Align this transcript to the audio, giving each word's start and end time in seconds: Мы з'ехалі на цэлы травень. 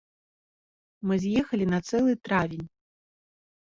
Мы 1.11 1.19
з'ехалі 1.25 1.65
на 1.75 1.79
цэлы 1.91 2.13
травень. 2.29 2.65